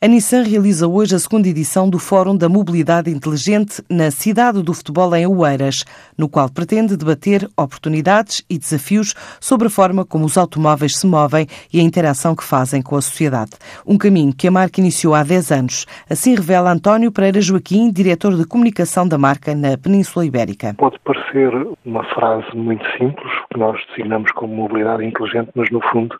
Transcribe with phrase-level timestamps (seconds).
[0.00, 4.72] A Nissan realiza hoje a segunda edição do Fórum da Mobilidade Inteligente na cidade do
[4.72, 5.84] futebol em Oeiras,
[6.16, 11.48] no qual pretende debater oportunidades e desafios sobre a forma como os automóveis se movem
[11.72, 13.50] e a interação que fazem com a sociedade.
[13.84, 15.84] Um caminho que a marca iniciou há 10 anos.
[16.08, 20.74] Assim revela António Pereira Joaquim, diretor de comunicação da marca na Península Ibérica.
[20.74, 21.52] Pode parecer
[21.84, 26.18] uma frase muito simples, que nós designamos como mobilidade inteligente, mas no fundo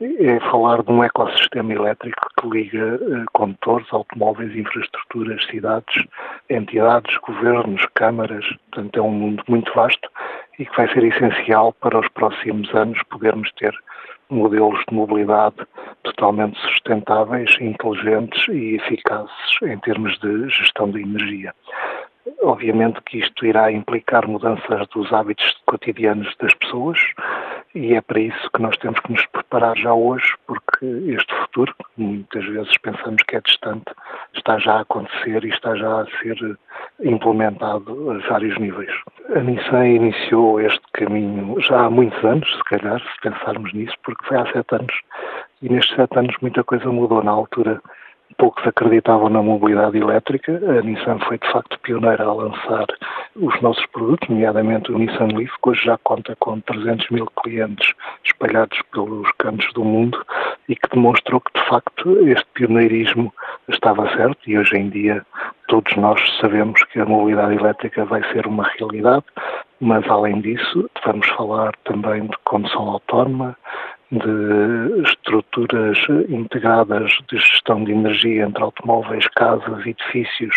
[0.00, 6.04] é falar de um ecossistema elétrico que liga eh, condutores, automóveis, infraestruturas, cidades,
[6.50, 8.44] entidades, governos, câmaras.
[8.70, 10.08] Portanto, é um mundo muito vasto
[10.58, 13.74] e que vai ser essencial para os próximos anos podermos ter
[14.30, 15.56] modelos de mobilidade
[16.02, 19.30] totalmente sustentáveis, inteligentes e eficazes
[19.62, 21.54] em termos de gestão de energia.
[22.44, 26.98] Obviamente que isto irá implicar mudanças dos hábitos cotidianos das pessoas
[27.74, 31.74] e é para isso que nós temos que nos preparar já hoje, porque este futuro,
[31.96, 33.86] muitas vezes pensamos que é distante,
[34.34, 36.58] está já a acontecer e está já a ser
[37.02, 38.92] implementado a vários níveis.
[39.34, 44.24] A Nissan iniciou este caminho já há muitos anos, se calhar, se pensarmos nisso, porque
[44.26, 44.94] foi há sete anos.
[45.62, 47.24] E nestes sete anos muita coisa mudou.
[47.24, 47.80] Na altura
[48.36, 50.52] poucos acreditavam na mobilidade elétrica.
[50.52, 52.86] A Nissan foi de facto pioneira a lançar
[53.36, 57.92] os nossos produtos, nomeadamente o Nissan Leaf, que hoje já conta com 300 mil clientes
[58.24, 60.24] espalhados pelos cantos do mundo
[60.68, 63.32] e que demonstrou que de facto este pioneirismo
[63.68, 65.24] estava certo e hoje em dia
[65.68, 69.24] todos nós sabemos que a mobilidade elétrica vai ser uma realidade,
[69.80, 73.56] mas além disso vamos falar também de condução autónoma,
[74.18, 75.98] de estruturas
[76.28, 80.54] integradas de gestão de energia entre automóveis, casas, edifícios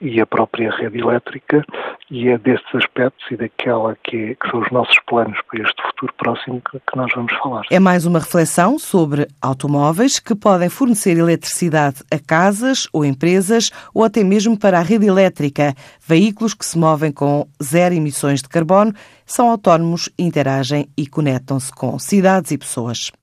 [0.00, 1.64] e a própria rede elétrica,
[2.10, 5.82] e é destes aspectos e daquela que, é, que são os nossos planos para este
[5.96, 7.62] futuro próximo que, que nós vamos falar.
[7.70, 14.04] É mais uma reflexão sobre automóveis que podem fornecer eletricidade a casas ou empresas ou
[14.04, 15.74] até mesmo para a rede elétrica.
[16.06, 18.92] Veículos que se movem com zero emissões de carbono
[19.24, 23.10] são autónomos, interagem e conectam-se com cidades e pessoas.